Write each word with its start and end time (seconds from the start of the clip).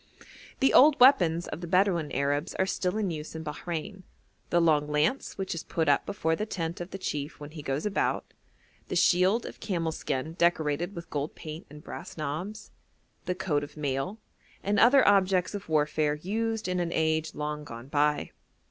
The 0.61 0.73
old 0.73 0.99
weapons 0.99 1.47
of 1.49 1.61
the 1.61 1.67
Bedouin 1.67 2.11
Arabs 2.11 2.55
are 2.55 2.65
still 2.65 2.97
in 2.97 3.11
use 3.11 3.35
in 3.35 3.43
Bahrein: 3.43 4.01
the 4.49 4.59
long 4.59 4.87
lance 4.91 5.37
which 5.37 5.53
is 5.53 5.61
put 5.61 5.87
up 5.87 6.07
before 6.07 6.35
the 6.35 6.47
tent 6.47 6.81
of 6.81 6.89
the 6.89 6.97
chief 6.97 7.39
when 7.39 7.51
he 7.51 7.61
goes 7.61 7.85
about, 7.85 8.25
the 8.87 8.95
shield 8.95 9.45
of 9.45 9.59
camel 9.59 9.91
skin 9.91 10.33
decorated 10.33 10.95
with 10.95 11.11
gold 11.11 11.35
paint 11.35 11.67
and 11.69 11.83
brass 11.83 12.17
knobs, 12.17 12.71
the 13.25 13.35
coat 13.35 13.63
of 13.63 13.77
mail, 13.77 14.17
and 14.63 14.79
other 14.79 15.07
objects 15.07 15.53
of 15.53 15.69
warfare 15.69 16.15
used 16.15 16.67
in 16.67 16.79
an 16.79 16.89
age 16.91 17.35
long 17.35 17.63
gone 17.63 17.87
by. 17.87 18.31